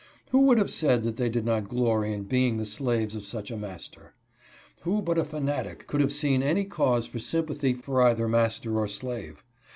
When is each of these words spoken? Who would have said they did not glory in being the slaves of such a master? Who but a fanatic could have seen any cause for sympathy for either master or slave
Who 0.31 0.39
would 0.47 0.57
have 0.57 0.71
said 0.71 1.03
they 1.03 1.29
did 1.29 1.45
not 1.45 1.69
glory 1.69 2.11
in 2.11 2.23
being 2.23 2.57
the 2.57 2.65
slaves 2.65 3.15
of 3.15 3.23
such 3.23 3.51
a 3.51 3.55
master? 3.55 4.15
Who 4.81 4.99
but 5.03 5.19
a 5.19 5.23
fanatic 5.23 5.85
could 5.85 6.01
have 6.01 6.11
seen 6.11 6.41
any 6.41 6.65
cause 6.65 7.05
for 7.05 7.19
sympathy 7.19 7.75
for 7.75 8.01
either 8.01 8.27
master 8.27 8.79
or 8.79 8.87
slave 8.87 9.43